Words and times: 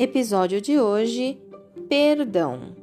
Episódio 0.00 0.60
de 0.60 0.78
hoje: 0.78 1.42
Perdão. 1.88 2.76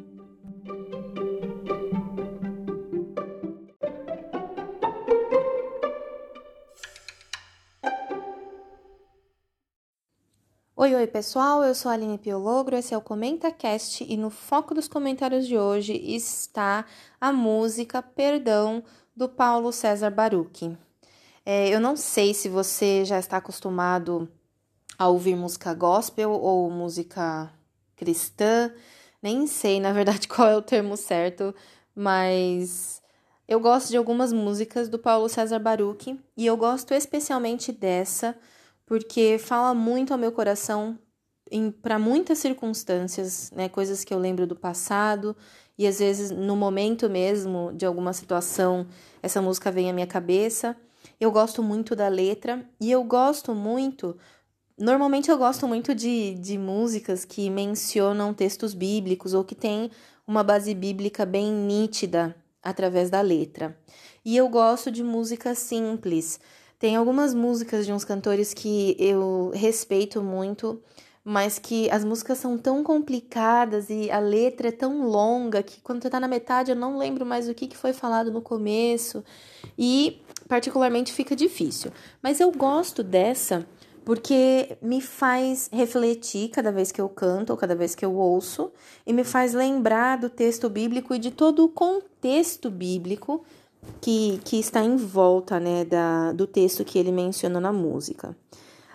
Oi, 10.75 10.93
oi 10.93 11.07
pessoal, 11.07 11.63
eu 11.63 11.73
sou 11.73 11.89
a 11.89 11.93
Aline 11.93 12.17
Piologro, 12.17 12.75
esse 12.75 12.93
é 12.93 12.97
o 12.97 13.01
ComentaCast 13.01 14.03
e 14.03 14.17
no 14.17 14.29
foco 14.29 14.73
dos 14.73 14.89
comentários 14.89 15.47
de 15.47 15.57
hoje 15.57 15.93
está 15.93 16.85
a 17.21 17.31
música 17.31 18.01
Perdão 18.01 18.83
do 19.15 19.29
Paulo 19.29 19.71
César 19.71 20.11
Baruch. 20.11 20.77
É, 21.45 21.69
eu 21.69 21.79
não 21.79 21.95
sei 21.95 22.33
se 22.33 22.49
você 22.49 23.05
já 23.05 23.17
está 23.17 23.37
acostumado 23.37 24.29
a 24.97 25.07
ouvir 25.07 25.35
música 25.35 25.73
gospel 25.73 26.31
ou 26.31 26.69
música 26.69 27.51
cristã, 27.95 28.71
nem 29.21 29.47
sei 29.47 29.79
na 29.79 29.91
verdade 29.91 30.27
qual 30.29 30.47
é 30.47 30.55
o 30.55 30.61
termo 30.61 30.95
certo, 30.97 31.53
mas 31.95 33.01
eu 33.47 33.59
gosto 33.59 33.89
de 33.89 33.97
algumas 33.97 34.33
músicas 34.33 34.89
do 34.89 34.97
Paulo 34.97 35.29
César 35.29 35.59
Baruch 35.59 36.19
e 36.35 36.45
eu 36.45 36.57
gosto 36.57 36.93
especialmente 36.93 37.71
dessa 37.71 38.35
porque 38.85 39.37
fala 39.39 39.73
muito 39.73 40.13
ao 40.13 40.19
meu 40.19 40.31
coração 40.31 40.97
para 41.81 41.99
muitas 41.99 42.39
circunstâncias, 42.39 43.51
né, 43.51 43.69
coisas 43.69 44.03
que 44.03 44.13
eu 44.13 44.17
lembro 44.19 44.47
do 44.47 44.55
passado 44.55 45.35
e 45.77 45.85
às 45.85 45.99
vezes 45.99 46.31
no 46.31 46.55
momento 46.55 47.09
mesmo 47.09 47.71
de 47.73 47.85
alguma 47.85 48.13
situação 48.13 48.87
essa 49.21 49.41
música 49.41 49.71
vem 49.71 49.89
à 49.89 49.93
minha 49.93 50.07
cabeça. 50.07 50.75
Eu 51.19 51.31
gosto 51.31 51.61
muito 51.61 51.95
da 51.95 52.07
letra 52.07 52.67
e 52.79 52.91
eu 52.91 53.03
gosto 53.03 53.53
muito. 53.53 54.17
Normalmente 54.77 55.31
eu 55.31 55.37
gosto 55.37 55.67
muito 55.67 55.95
de, 55.95 56.35
de 56.35 56.57
músicas 56.57 57.23
que 57.23 57.49
mencionam 57.49 58.33
textos 58.33 58.73
bíblicos 58.73 59.33
ou 59.33 59.43
que 59.43 59.55
têm 59.55 59.89
uma 60.27 60.43
base 60.43 60.73
bíblica 60.73 61.25
bem 61.25 61.51
nítida 61.51 62.35
através 62.61 63.09
da 63.09 63.21
letra. 63.21 63.77
E 64.23 64.35
eu 64.35 64.49
gosto 64.49 64.91
de 64.91 65.03
música 65.03 65.55
simples 65.55 66.39
tem 66.77 66.95
algumas 66.95 67.33
músicas 67.33 67.85
de 67.85 67.93
uns 67.93 68.03
cantores 68.03 68.53
que 68.53 68.95
eu 68.99 69.51
respeito 69.53 70.21
muito, 70.21 70.81
mas 71.23 71.57
que 71.57 71.89
as 71.89 72.03
músicas 72.03 72.37
são 72.37 72.57
tão 72.57 72.83
complicadas 72.83 73.89
e 73.89 74.11
a 74.11 74.19
letra 74.19 74.67
é 74.67 74.71
tão 74.71 75.07
longa 75.07 75.63
que 75.63 75.81
quando 75.81 76.03
você 76.03 76.09
tá 76.09 76.19
na 76.19 76.27
metade 76.27 76.71
eu 76.71 76.75
não 76.75 76.97
lembro 76.97 77.25
mais 77.25 77.47
o 77.47 77.53
que, 77.53 77.67
que 77.67 77.77
foi 77.77 77.93
falado 77.93 78.29
no 78.29 78.41
começo 78.41 79.23
e 79.77 80.21
particularmente 80.47 81.13
fica 81.13 81.35
difícil. 81.35 81.91
Mas 82.21 82.39
eu 82.39 82.51
gosto 82.51 83.01
dessa 83.01 83.65
porque 84.05 84.77
me 84.83 85.01
faz 85.01 85.67
refletir 85.73 86.49
cada 86.49 86.71
vez 86.71 86.91
que 86.91 87.01
eu 87.01 87.09
canto 87.09 87.49
ou 87.49 87.57
cada 87.57 87.75
vez 87.75 87.95
que 87.95 88.05
eu 88.05 88.13
ouço 88.13 88.71
e 89.05 89.11
me 89.11 89.23
faz 89.23 89.53
lembrar 89.53 90.19
do 90.19 90.29
texto 90.29 90.69
bíblico 90.69 91.15
e 91.15 91.19
de 91.19 91.31
todo 91.31 91.65
o 91.65 91.69
contexto 91.69 92.69
bíblico 92.69 93.43
que, 93.99 94.39
que 94.45 94.59
está 94.59 94.83
em 94.83 94.95
volta 94.95 95.59
né, 95.59 95.83
da, 95.83 96.31
do 96.33 96.45
texto 96.45 96.85
que 96.85 96.99
ele 96.99 97.11
menciona 97.11 97.59
na 97.59 97.73
música. 97.73 98.37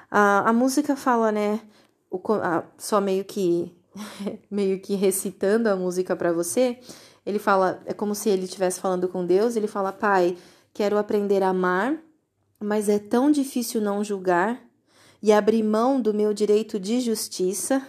A, 0.08 0.48
a 0.48 0.52
música 0.52 0.94
fala, 0.94 1.32
né, 1.32 1.60
o, 2.08 2.20
a, 2.34 2.62
só 2.78 3.00
meio 3.00 3.24
que 3.24 3.74
meio 4.48 4.78
que 4.80 4.94
recitando 4.94 5.68
a 5.68 5.74
música 5.74 6.14
para 6.14 6.32
você, 6.32 6.78
ele 7.26 7.40
fala, 7.40 7.82
é 7.84 7.92
como 7.92 8.14
se 8.14 8.30
ele 8.30 8.44
estivesse 8.44 8.78
falando 8.78 9.08
com 9.08 9.26
Deus, 9.26 9.56
ele 9.56 9.66
fala: 9.66 9.92
"Pai, 9.92 10.36
quero 10.72 10.96
aprender 10.96 11.42
a 11.42 11.48
amar, 11.48 11.98
mas 12.60 12.88
é 12.88 13.00
tão 13.00 13.32
difícil 13.32 13.80
não 13.80 14.04
julgar 14.04 14.69
e 15.22 15.32
abrir 15.32 15.62
mão 15.62 16.00
do 16.00 16.14
meu 16.14 16.34
direito 16.34 16.78
de 16.78 17.00
justiça". 17.00 17.86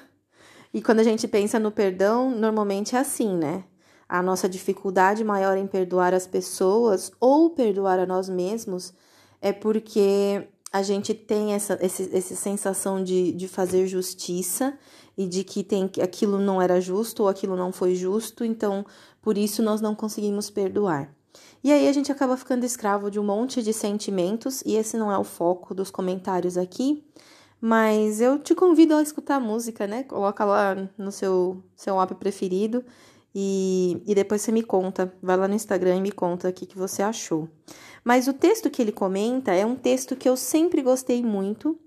E 0.73 0.81
quando 0.81 0.99
a 0.99 1.03
gente 1.03 1.27
pensa 1.27 1.59
no 1.59 1.71
perdão, 1.71 2.31
normalmente 2.31 2.95
é 2.95 2.99
assim, 2.99 3.35
né? 3.35 3.66
a 4.11 4.22
nossa 4.22 4.50
dificuldade 4.50 5.23
maior 5.23 5.57
em 5.57 5.66
perdoar 5.66 6.13
as 6.13 6.28
pessoas 6.28 7.13
ou 7.17 7.51
perdoar 7.51 7.97
a 7.97 8.06
nós 8.06 8.28
mesmos 8.28 8.94
é 9.41 9.53
porque 9.53 10.50
a 10.69 10.83
gente 10.83 11.13
tem 11.13 11.53
essa, 11.53 11.79
esse, 11.81 12.13
essa 12.13 12.35
sensação 12.35 13.01
de, 13.01 13.31
de 13.31 13.47
fazer 13.47 13.88
justiça 13.88 14.77
e 15.17 15.25
de 15.25 15.45
que 15.45 15.63
tem 15.63 15.89
aquilo 16.03 16.38
não 16.39 16.61
era 16.61 16.81
justo 16.81 17.23
ou 17.23 17.29
aquilo 17.29 17.56
não 17.56 17.72
foi 17.72 17.95
justo, 17.95 18.44
então 18.44 18.85
por 19.22 19.38
isso 19.38 19.63
nós 19.63 19.79
não 19.79 19.95
conseguimos 19.95 20.50
perdoar. 20.50 21.16
E 21.64 21.72
aí 21.72 21.88
a 21.88 21.94
gente 21.94 22.12
acaba 22.12 22.36
ficando 22.36 22.66
escravo 22.66 23.12
de 23.12 23.19
um 23.19 23.24
monte 23.24 23.62
de 23.62 23.74
sentimentos, 23.74 24.62
e 24.66 24.75
esse 24.75 24.97
não 24.97 25.12
é 25.12 25.18
o 25.18 25.24
foco 25.24 25.74
dos 25.74 25.92
comentários 25.92 26.58
aqui, 26.58 27.03
mas 27.59 28.19
eu 28.19 28.40
te 28.40 28.56
convido 28.56 28.96
a 28.96 29.02
escutar 29.02 29.36
a 29.36 29.40
música, 29.40 29.86
né? 29.86 30.03
Coloca 30.03 30.44
lá 30.44 30.75
no 30.97 31.12
seu, 31.12 31.64
seu 31.75 32.02
app 32.02 32.16
preferido 32.16 32.84
e, 33.34 34.02
e 34.06 34.16
depois 34.16 34.42
você 34.42 34.52
me 34.52 34.64
conta, 34.64 35.14
vai 35.22 35.38
lá 35.38 35.47
no 35.47 35.53
Instagram 35.53 35.97
e 35.97 36.02
me 36.02 36.12
conta 36.12 36.50
o 36.50 36.53
que, 36.53 36.66
que 36.66 36.78
você 36.78 37.02
achou. 37.02 37.48
Mas 38.03 38.28
o 38.28 38.34
texto 38.34 38.69
que 38.69 38.81
ele 38.81 38.92
comenta 38.92 39.53
é 39.53 39.66
um 39.66 39.75
texto 39.75 40.16
que 40.16 40.28
eu 40.28 40.36
sempre 40.36 40.81
gostei 40.81 41.24
muito. 41.24 41.78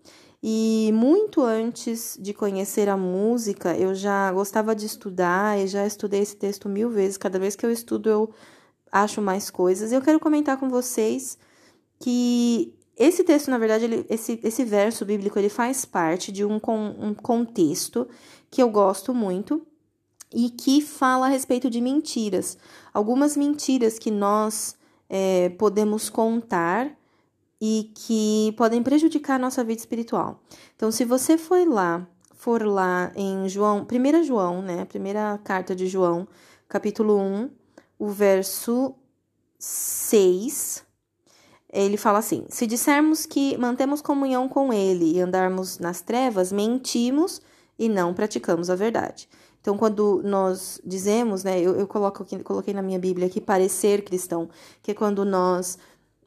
E 0.47 0.91
muito 0.93 1.43
antes 1.43 2.19
de 2.21 2.35
conhecer 2.35 2.87
a 2.91 2.99
música, 2.99 3.75
eu 3.79 3.95
já 3.95 4.31
gostava 4.31 4.75
de 4.77 4.85
estudar 4.85 5.59
e 5.59 5.67
já 5.67 5.87
estudei 5.87 6.21
esse 6.21 6.37
texto 6.37 6.69
mil 6.69 6.91
vezes. 6.91 7.17
Cada 7.17 7.39
vez 7.39 7.57
que 7.57 7.65
eu 7.65 7.71
estudo, 7.71 8.11
eu 8.11 8.31
acho 8.95 9.21
mais 9.21 9.51
coisas. 9.51 9.91
Eu 9.91 10.01
quero 10.01 10.21
comentar 10.21 10.57
com 10.57 10.69
vocês 10.69 11.37
que 11.99 12.73
esse 12.97 13.25
texto, 13.25 13.51
na 13.51 13.59
verdade, 13.59 13.85
ele, 13.85 14.07
esse, 14.09 14.39
esse 14.45 14.65
verso 14.65 15.05
bíblico, 15.05 15.37
ele 15.37 15.49
faz 15.49 15.85
parte 15.85 16.31
de 16.31 16.45
um, 16.45 16.61
um 16.65 17.13
contexto 17.13 18.07
que 18.49 18.63
eu 18.63 18.71
gosto 18.71 19.13
muito 19.13 19.67
e 20.33 20.49
que 20.49 20.81
fala 20.81 21.27
a 21.27 21.29
respeito 21.29 21.69
de 21.69 21.81
mentiras. 21.81 22.57
Algumas 22.93 23.37
mentiras 23.37 23.99
que 23.99 24.13
nós 24.13 24.77
é, 25.11 25.49
podemos 25.51 26.09
contar 26.09 26.97
e 27.61 27.91
que 27.97 28.55
podem 28.57 28.81
prejudicar 28.81 29.35
a 29.35 29.39
nossa 29.41 29.65
vida 29.65 29.81
espiritual. 29.81 30.41
Então, 30.77 30.93
se 30.93 31.05
você 31.05 31.37
for 31.37 31.67
lá, 31.67 32.07
for 32.33 32.65
lá 32.65 33.11
em 33.17 33.49
João, 33.49 33.85
1 33.91 34.23
João, 34.23 34.63
né, 34.63 34.85
primeira 34.85 35.41
carta 35.43 35.75
de 35.75 35.89
João, 35.89 36.29
capítulo 36.69 37.19
1, 37.19 37.51
o 38.05 38.09
verso 38.09 38.95
6, 39.59 40.85
ele 41.73 41.97
fala 41.97 42.19
assim: 42.19 42.45
Se 42.51 42.67
dissermos 42.67 43.25
que 43.25 43.57
mantemos 43.57 44.03
comunhão 44.03 44.47
com 44.47 44.73
ele 44.73 45.17
e 45.17 45.21
andarmos 45.21 45.79
nas 45.79 46.03
trevas, 46.03 46.53
mentimos 46.53 47.41
e 47.79 47.89
não 47.89 48.13
praticamos 48.13 48.69
a 48.69 48.77
verdade. 48.77 49.27
Então, 49.61 49.79
quando 49.79 50.21
nós 50.23 50.79
dizemos, 50.85 51.43
né, 51.43 51.59
eu, 51.59 51.75
eu 51.77 51.87
coloco 51.87 52.27
coloquei 52.45 52.75
na 52.75 52.83
minha 52.83 52.99
Bíblia 52.99 53.27
aqui 53.27 53.41
parecer 53.41 54.05
cristão, 54.05 54.51
que 54.83 54.91
é 54.91 54.95
quando 54.95 55.25
nós 55.25 55.79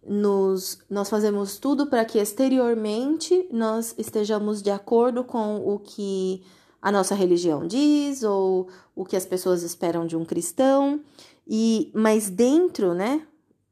nos, 0.04 0.80
nós 0.90 1.08
fazemos 1.08 1.60
tudo 1.60 1.86
para 1.86 2.04
que 2.06 2.18
exteriormente 2.18 3.48
nós 3.52 3.94
estejamos 4.00 4.64
de 4.64 4.72
acordo 4.72 5.24
com 5.24 5.58
o 5.58 5.78
que 5.78 6.42
a 6.82 6.92
nossa 6.92 7.14
religião 7.14 7.68
diz 7.68 8.24
ou 8.24 8.70
o 8.96 9.06
que 9.06 9.16
as 9.16 9.26
pessoas 9.26 9.62
esperam 9.64 10.08
de 10.08 10.16
um 10.16 10.24
cristão, 10.24 11.02
e 11.50 11.92
mas 11.94 12.30
dentro, 12.30 12.94
né, 12.94 13.22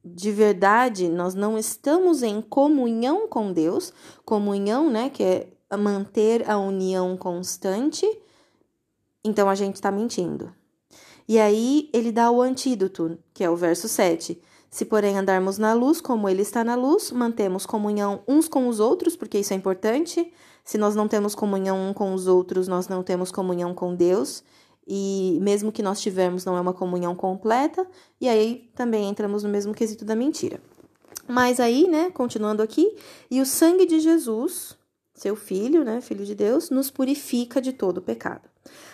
de 0.04 0.32
verdade, 0.32 1.10
nós 1.10 1.34
não 1.34 1.58
estamos 1.58 2.24
em 2.24 2.42
comunhão 2.42 3.28
com 3.28 3.52
Deus, 3.52 3.92
comunhão, 4.24 4.90
né, 4.90 5.10
que 5.10 5.24
é 5.24 5.48
manter 5.78 6.50
a 6.50 6.58
união 6.58 7.18
constante 7.18 8.06
então 9.26 9.50
a 9.50 9.56
gente 9.56 9.76
está 9.76 9.90
mentindo. 9.90 10.54
E 11.28 11.40
aí 11.40 11.90
ele 11.92 12.12
dá 12.12 12.30
o 12.30 12.44
antídoto, 12.44 13.18
que 13.34 13.44
é 13.44 13.50
o 13.50 13.56
verso 13.56 13.90
7. 13.90 14.40
Se, 14.70 14.86
porém, 14.86 15.18
andarmos 15.18 15.58
na 15.58 15.74
luz, 15.74 16.00
como 16.00 16.30
ele 16.30 16.44
está 16.44 16.64
na 16.64 16.76
luz, 16.76 17.12
mantemos 17.12 17.66
comunhão 17.66 18.22
uns 18.28 18.48
com 18.48 18.68
os 18.68 18.80
outros, 18.80 19.16
porque 19.16 19.40
isso 19.40 19.52
é 19.52 19.56
importante. 19.56 20.32
Se 20.64 20.78
nós 20.78 20.96
não 20.96 21.08
temos 21.08 21.34
comunhão 21.34 21.90
um 21.90 21.92
com 21.92 22.14
os 22.14 22.28
outros, 22.28 22.68
nós 22.68 22.88
não 22.88 23.02
temos 23.02 23.32
comunhão 23.32 23.74
com 23.74 23.96
Deus. 23.96 24.44
E 24.88 25.40
mesmo 25.42 25.72
que 25.72 25.82
nós 25.82 26.02
tivermos, 26.02 26.46
não 26.46 26.56
é 26.56 26.62
uma 26.62 26.74
comunhão 26.74 27.16
completa. 27.16 27.86
E 28.20 28.30
aí 28.30 28.70
também 28.76 29.10
entramos 29.10 29.44
no 29.44 29.50
mesmo 29.50 29.74
quesito 29.74 30.06
da 30.06 30.16
mentira. 30.16 30.60
Mas 31.28 31.60
aí, 31.60 31.88
né, 31.88 32.12
continuando 32.12 32.62
aqui, 32.62 32.96
e 33.32 33.42
o 33.42 33.46
sangue 33.46 33.86
de 33.86 34.00
Jesus, 34.00 34.78
seu 35.16 35.36
filho, 35.36 35.84
né, 35.84 36.02
filho 36.02 36.26
de 36.26 36.36
Deus, 36.36 36.70
nos 36.70 36.92
purifica 36.92 37.62
de 37.62 37.74
todo 37.74 38.02
pecado. 38.02 38.50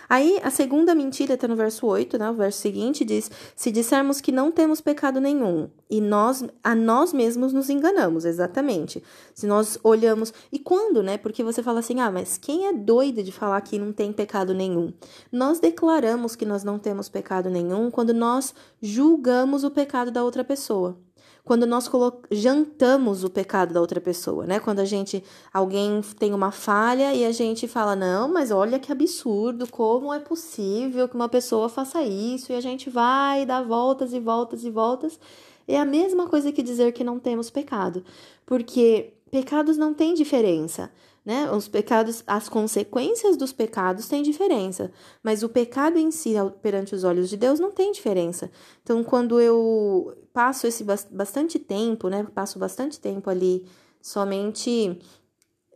Aí, 0.09 0.41
a 0.43 0.49
segunda 0.49 0.93
mentira 0.93 1.35
está 1.35 1.47
no 1.47 1.55
verso 1.55 1.87
8, 1.87 2.17
né? 2.17 2.29
O 2.29 2.33
verso 2.33 2.59
seguinte 2.59 3.05
diz: 3.05 3.31
Se 3.55 3.71
dissermos 3.71 4.19
que 4.19 4.29
não 4.29 4.51
temos 4.51 4.81
pecado 4.81 5.21
nenhum, 5.21 5.69
e 5.89 6.01
nós 6.01 6.43
a 6.61 6.75
nós 6.75 7.13
mesmos 7.13 7.53
nos 7.53 7.69
enganamos, 7.69 8.25
exatamente. 8.25 9.01
Se 9.33 9.47
nós 9.47 9.79
olhamos. 9.81 10.33
E 10.51 10.59
quando, 10.59 11.01
né? 11.01 11.17
Porque 11.17 11.41
você 11.43 11.63
fala 11.63 11.79
assim: 11.79 12.01
ah, 12.01 12.11
mas 12.11 12.37
quem 12.37 12.67
é 12.67 12.73
doido 12.73 13.23
de 13.23 13.31
falar 13.31 13.61
que 13.61 13.79
não 13.79 13.93
tem 13.93 14.11
pecado 14.11 14.53
nenhum? 14.53 14.93
Nós 15.31 15.61
declaramos 15.61 16.35
que 16.35 16.45
nós 16.45 16.61
não 16.61 16.77
temos 16.77 17.07
pecado 17.07 17.49
nenhum 17.49 17.89
quando 17.89 18.13
nós 18.13 18.53
julgamos 18.81 19.63
o 19.63 19.71
pecado 19.71 20.11
da 20.11 20.25
outra 20.25 20.43
pessoa. 20.43 20.99
Quando 21.43 21.65
nós 21.65 21.89
jantamos 22.29 23.23
o 23.23 23.29
pecado 23.29 23.73
da 23.73 23.81
outra 23.81 23.99
pessoa, 23.99 24.45
né? 24.45 24.59
Quando 24.59 24.79
a 24.79 24.85
gente, 24.85 25.23
alguém 25.53 26.01
tem 26.17 26.33
uma 26.33 26.51
falha 26.51 27.13
e 27.13 27.25
a 27.25 27.31
gente 27.31 27.67
fala, 27.67 27.95
não, 27.95 28.27
mas 28.27 28.51
olha 28.51 28.79
que 28.79 28.91
absurdo, 28.91 29.67
como 29.69 30.13
é 30.13 30.19
possível 30.19 31.07
que 31.07 31.15
uma 31.15 31.29
pessoa 31.29 31.69
faça 31.69 32.03
isso? 32.03 32.51
E 32.51 32.55
a 32.55 32.61
gente 32.61 32.89
vai 32.89 33.45
dar 33.45 33.63
voltas 33.63 34.13
e 34.13 34.19
voltas 34.19 34.63
e 34.63 34.69
voltas. 34.69 35.19
É 35.67 35.79
a 35.79 35.85
mesma 35.85 36.27
coisa 36.27 36.51
que 36.51 36.61
dizer 36.61 36.91
que 36.91 37.03
não 37.03 37.19
temos 37.19 37.49
pecado, 37.49 38.03
porque 38.45 39.13
pecados 39.31 39.77
não 39.77 39.93
têm 39.93 40.13
diferença 40.13 40.91
né? 41.25 41.51
Os 41.51 41.67
pecados, 41.67 42.23
as 42.25 42.49
consequências 42.49 43.37
dos 43.37 43.53
pecados 43.53 44.07
têm 44.07 44.23
diferença, 44.23 44.91
mas 45.21 45.43
o 45.43 45.49
pecado 45.49 45.97
em 45.97 46.09
si, 46.11 46.33
perante 46.61 46.95
os 46.95 47.03
olhos 47.03 47.29
de 47.29 47.37
Deus, 47.37 47.59
não 47.59 47.71
tem 47.71 47.91
diferença. 47.91 48.51
Então, 48.81 49.03
quando 49.03 49.39
eu 49.39 50.15
passo 50.33 50.67
esse 50.67 50.83
bastante 50.83 51.59
tempo, 51.59 52.09
né? 52.09 52.25
Passo 52.33 52.59
bastante 52.59 52.99
tempo 52.99 53.29
ali 53.29 53.65
somente 54.01 54.99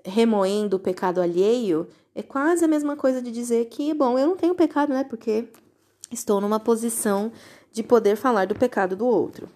remoendo 0.04 0.78
o 0.78 0.80
pecado 0.80 1.22
alheio, 1.22 1.88
é 2.14 2.22
quase 2.22 2.64
a 2.64 2.68
mesma 2.68 2.96
coisa 2.96 3.22
de 3.22 3.32
dizer 3.32 3.66
que, 3.66 3.94
bom, 3.94 4.18
eu 4.18 4.28
não 4.28 4.36
tenho 4.36 4.56
pecado, 4.56 4.94
né? 4.94 5.04
Porque 5.04 5.48
estou 6.12 6.40
numa 6.40 6.60
posição 6.60 7.32
de 7.72 7.84
poder 7.84 8.16
falar 8.16 8.46
do 8.46 8.56
pecado 8.56 8.96
do 8.96 9.06
outro. 9.06 9.50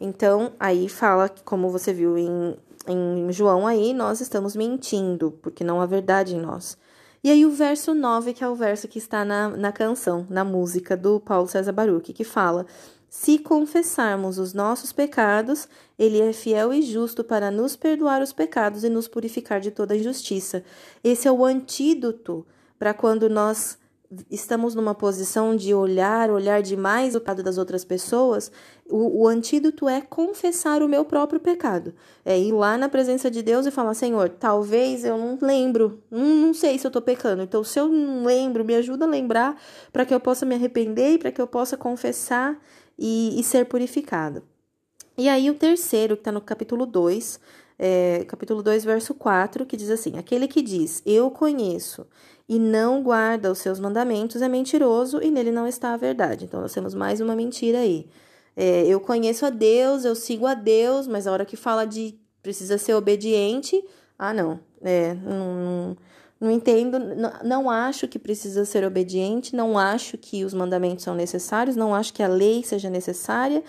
Então, 0.00 0.52
aí 0.58 0.88
fala, 0.88 1.28
como 1.44 1.70
você 1.70 1.92
viu 1.92 2.16
em 2.16 2.56
em 2.86 3.30
João 3.32 3.66
aí, 3.66 3.92
nós 3.92 4.20
estamos 4.20 4.56
mentindo, 4.56 5.32
porque 5.42 5.62
não 5.62 5.80
há 5.80 5.86
verdade 5.86 6.34
em 6.34 6.40
nós. 6.40 6.78
E 7.22 7.30
aí 7.30 7.44
o 7.44 7.50
verso 7.50 7.94
9, 7.94 8.32
que 8.32 8.42
é 8.42 8.48
o 8.48 8.54
verso 8.54 8.88
que 8.88 8.98
está 8.98 9.24
na, 9.24 9.48
na 9.50 9.72
canção, 9.72 10.26
na 10.30 10.42
música 10.42 10.96
do 10.96 11.20
Paulo 11.20 11.46
César 11.46 11.72
Baruch, 11.72 12.12
que 12.12 12.24
fala: 12.24 12.66
Se 13.10 13.40
confessarmos 13.40 14.38
os 14.38 14.54
nossos 14.54 14.92
pecados, 14.92 15.66
ele 15.98 16.20
é 16.20 16.32
fiel 16.32 16.72
e 16.72 16.80
justo 16.80 17.24
para 17.24 17.50
nos 17.50 17.74
perdoar 17.74 18.22
os 18.22 18.32
pecados 18.32 18.84
e 18.84 18.88
nos 18.88 19.08
purificar 19.08 19.60
de 19.60 19.72
toda 19.72 19.96
injustiça. 19.96 20.62
Esse 21.02 21.26
é 21.26 21.32
o 21.32 21.44
antídoto 21.44 22.46
para 22.78 22.94
quando 22.94 23.28
nós 23.28 23.76
estamos 24.30 24.74
numa 24.74 24.94
posição 24.94 25.54
de 25.54 25.72
olhar, 25.72 26.30
olhar 26.30 26.62
demais 26.62 27.14
o 27.14 27.20
pecado 27.20 27.42
das 27.42 27.58
outras 27.58 27.84
pessoas, 27.84 28.50
o, 28.88 29.22
o, 29.22 29.28
antídoto 29.28 29.88
é 29.88 30.00
confessar 30.00 30.82
o 30.82 30.88
meu 30.88 31.04
próprio 31.04 31.38
pecado. 31.38 31.94
É 32.24 32.36
ir 32.36 32.50
lá 32.50 32.76
na 32.76 32.88
presença 32.88 33.30
de 33.30 33.40
Deus 33.40 33.66
e 33.66 33.70
falar: 33.70 33.94
Senhor, 33.94 34.28
talvez 34.28 35.04
eu 35.04 35.16
não 35.16 35.38
lembro, 35.40 36.02
não, 36.10 36.26
não 36.26 36.54
sei 36.54 36.76
se 36.76 36.86
eu 36.86 36.88
estou 36.88 37.02
pecando. 37.02 37.42
Então, 37.42 37.62
se 37.62 37.78
eu 37.78 37.88
não 37.88 38.24
lembro, 38.24 38.64
me 38.64 38.74
ajuda 38.74 39.04
a 39.04 39.08
lembrar 39.08 39.56
para 39.92 40.04
que 40.04 40.12
eu 40.12 40.18
possa 40.18 40.44
me 40.44 40.56
arrepender 40.56 41.14
e 41.14 41.18
para 41.18 41.30
que 41.30 41.40
eu 41.40 41.46
possa 41.46 41.76
confessar 41.76 42.58
e, 43.00 43.40
e 43.40 43.42
ser 43.42 43.64
purificado. 43.64 44.42
E 45.16 45.28
aí, 45.28 45.50
o 45.50 45.54
terceiro, 45.54 46.16
que 46.16 46.20
está 46.20 46.30
no 46.30 46.40
capítulo 46.40 46.84
2, 46.84 47.40
é, 47.78 48.24
capítulo 48.28 48.62
2, 48.62 48.84
verso 48.84 49.14
4, 49.14 49.64
que 49.64 49.76
diz 49.76 49.90
assim: 49.90 50.18
Aquele 50.18 50.46
que 50.46 50.60
diz, 50.60 51.02
Eu 51.06 51.30
conheço 51.30 52.06
e 52.46 52.58
não 52.58 53.02
guarda 53.02 53.50
os 53.50 53.58
seus 53.58 53.80
mandamentos 53.80 54.42
é 54.42 54.48
mentiroso 54.48 55.22
e 55.22 55.30
nele 55.30 55.50
não 55.50 55.66
está 55.66 55.94
a 55.94 55.96
verdade. 55.96 56.44
Então, 56.44 56.60
nós 56.60 56.72
temos 56.72 56.94
mais 56.94 57.20
uma 57.20 57.34
mentira 57.34 57.78
aí. 57.78 58.06
É, 58.56 58.86
eu 58.86 59.00
conheço 59.00 59.46
a 59.46 59.50
Deus, 59.50 60.04
eu 60.04 60.14
sigo 60.14 60.46
a 60.46 60.54
Deus, 60.54 61.06
mas 61.06 61.26
a 61.26 61.32
hora 61.32 61.46
que 61.46 61.56
fala 61.56 61.86
de 61.86 62.18
precisa 62.42 62.76
ser 62.76 62.94
obediente, 62.94 63.82
ah, 64.18 64.34
não. 64.34 64.60
É, 64.82 65.14
não, 65.14 65.96
não, 66.40 66.50
entendo, 66.50 66.98
não, 66.98 67.32
não 67.44 67.70
acho 67.70 68.08
que 68.08 68.18
precisa 68.18 68.64
ser 68.64 68.84
obediente, 68.84 69.54
não 69.54 69.78
acho 69.78 70.16
que 70.16 70.44
os 70.44 70.54
mandamentos 70.54 71.04
são 71.04 71.14
necessários, 71.14 71.76
não 71.76 71.94
acho 71.94 72.14
que 72.14 72.22
a 72.22 72.28
lei 72.28 72.64
seja 72.64 72.88
necessária. 72.88 73.62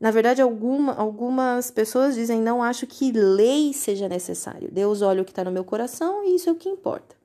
Na 0.00 0.10
verdade, 0.10 0.42
alguma, 0.42 0.92
algumas 0.94 1.70
pessoas 1.70 2.14
dizem 2.14 2.42
não 2.42 2.62
acho 2.62 2.86
que 2.86 3.12
lei 3.12 3.72
seja 3.72 4.08
necessário. 4.08 4.68
Deus 4.70 5.00
olha 5.02 5.22
o 5.22 5.24
que 5.24 5.30
está 5.30 5.44
no 5.44 5.50
meu 5.50 5.64
coração 5.64 6.24
e 6.24 6.34
isso 6.34 6.50
é 6.50 6.52
o 6.52 6.56
que 6.56 6.68
importa. 6.68 7.15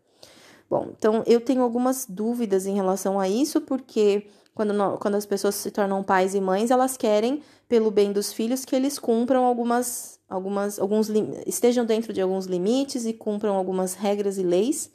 Bom, 0.71 0.87
então 0.97 1.21
eu 1.27 1.41
tenho 1.41 1.63
algumas 1.63 2.05
dúvidas 2.07 2.65
em 2.65 2.73
relação 2.73 3.19
a 3.19 3.27
isso, 3.27 3.59
porque 3.59 4.27
quando, 4.55 4.73
quando 4.99 5.15
as 5.15 5.25
pessoas 5.25 5.55
se 5.55 5.69
tornam 5.69 6.01
pais 6.01 6.33
e 6.33 6.39
mães, 6.39 6.71
elas 6.71 6.95
querem, 6.95 7.41
pelo 7.67 7.91
bem 7.91 8.13
dos 8.13 8.31
filhos, 8.31 8.63
que 8.63 8.73
eles 8.73 8.97
cumpram 8.97 9.43
algumas, 9.43 10.17
algumas, 10.29 10.79
alguns 10.79 11.09
estejam 11.45 11.83
dentro 11.83 12.13
de 12.13 12.21
alguns 12.21 12.45
limites 12.45 13.05
e 13.05 13.11
cumpram 13.11 13.53
algumas 13.53 13.95
regras 13.95 14.37
e 14.37 14.43
leis. 14.43 14.89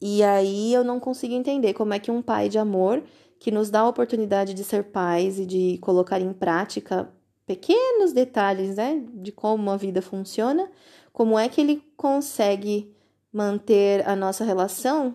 E 0.00 0.22
aí 0.22 0.72
eu 0.72 0.82
não 0.82 0.98
consigo 0.98 1.34
entender 1.34 1.74
como 1.74 1.92
é 1.92 1.98
que 1.98 2.10
um 2.10 2.22
pai 2.22 2.48
de 2.48 2.58
amor 2.58 3.02
que 3.38 3.50
nos 3.50 3.68
dá 3.68 3.80
a 3.80 3.88
oportunidade 3.88 4.54
de 4.54 4.64
ser 4.64 4.84
pais 4.84 5.38
e 5.38 5.44
de 5.44 5.76
colocar 5.82 6.18
em 6.18 6.32
prática 6.32 7.12
pequenos 7.44 8.14
detalhes, 8.14 8.76
né, 8.76 9.04
de 9.12 9.32
como 9.32 9.70
a 9.70 9.76
vida 9.76 10.00
funciona, 10.00 10.70
como 11.12 11.38
é 11.38 11.46
que 11.46 11.60
ele 11.60 11.82
consegue 11.94 12.96
manter 13.32 14.06
a 14.08 14.16
nossa 14.16 14.44
relação 14.44 15.14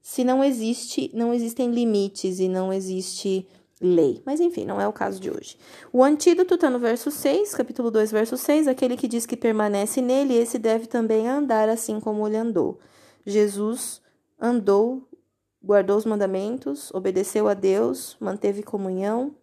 se 0.00 0.24
não 0.24 0.42
existe, 0.42 1.10
não 1.12 1.34
existem 1.34 1.70
limites 1.70 2.38
e 2.38 2.48
não 2.48 2.72
existe 2.72 3.46
lei. 3.80 4.22
Mas 4.24 4.40
enfim, 4.40 4.64
não 4.64 4.80
é 4.80 4.88
o 4.88 4.92
caso 4.92 5.20
de 5.20 5.30
hoje. 5.30 5.58
O 5.92 6.02
antídoto 6.02 6.54
está 6.54 6.70
no 6.70 6.78
verso 6.78 7.10
6, 7.10 7.54
capítulo 7.54 7.90
2, 7.90 8.10
verso 8.10 8.36
6, 8.36 8.68
aquele 8.68 8.96
que 8.96 9.06
diz 9.06 9.26
que 9.26 9.36
permanece 9.36 10.00
nele, 10.00 10.34
esse 10.34 10.58
deve 10.58 10.86
também 10.86 11.28
andar 11.28 11.68
assim 11.68 12.00
como 12.00 12.26
ele 12.26 12.36
andou. 12.36 12.78
Jesus 13.26 14.00
andou, 14.40 15.06
guardou 15.62 15.98
os 15.98 16.06
mandamentos, 16.06 16.90
obedeceu 16.94 17.46
a 17.46 17.54
Deus, 17.54 18.16
manteve 18.18 18.62
comunhão. 18.62 19.34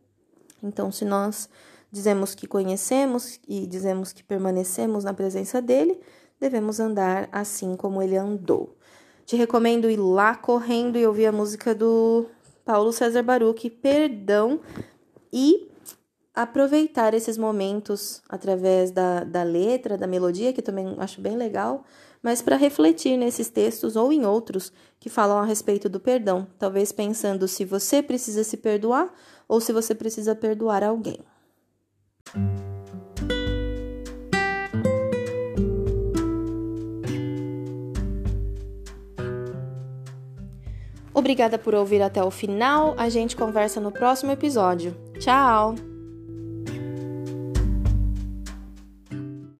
Então, 0.63 0.91
se 0.91 1.05
nós 1.05 1.47
dizemos 1.91 2.33
que 2.33 2.47
conhecemos 2.47 3.39
e 3.47 3.67
dizemos 3.67 4.11
que 4.11 4.23
permanecemos 4.23 5.03
na 5.03 5.13
presença 5.13 5.61
dele, 5.61 5.99
devemos 6.39 6.79
andar 6.79 7.29
assim 7.31 7.75
como 7.75 8.01
ele 8.01 8.17
andou. 8.17 8.75
Te 9.25 9.35
recomendo 9.35 9.89
ir 9.89 9.97
lá 9.97 10.35
correndo 10.35 10.97
e 10.97 11.05
ouvir 11.05 11.25
a 11.25 11.31
música 11.31 11.73
do 11.73 12.27
Paulo 12.63 12.91
César 12.91 13.23
Baruch, 13.23 13.69
Perdão, 13.69 14.59
e 15.33 15.69
aproveitar 16.33 17.13
esses 17.13 17.37
momentos 17.37 18.21
através 18.27 18.91
da, 18.91 19.23
da 19.23 19.43
letra, 19.43 19.97
da 19.97 20.05
melodia, 20.05 20.51
que 20.51 20.61
também 20.61 20.95
acho 20.99 21.21
bem 21.21 21.37
legal, 21.37 21.85
mas 22.21 22.41
para 22.41 22.57
refletir 22.57 23.17
nesses 23.17 23.49
textos 23.49 23.95
ou 23.95 24.11
em 24.11 24.25
outros 24.25 24.73
que 24.99 25.09
falam 25.09 25.37
a 25.37 25.45
respeito 25.45 25.87
do 25.87 25.99
perdão, 25.99 26.47
talvez 26.57 26.91
pensando 26.91 27.47
se 27.47 27.63
você 27.63 28.01
precisa 28.01 28.43
se 28.43 28.57
perdoar 28.57 29.13
ou 29.47 29.61
se 29.61 29.71
você 29.71 29.93
precisa 29.95 30.35
perdoar 30.35 30.83
alguém. 30.83 31.19
Obrigada 41.25 41.57
por 41.57 41.73
ouvir 41.73 42.03
até 42.03 42.23
o 42.23 42.29
final. 42.29 42.93
A 42.99 43.09
gente 43.09 43.35
conversa 43.35 43.81
no 43.81 43.91
próximo 43.91 44.31
episódio. 44.31 44.95
Tchau! 45.17 45.94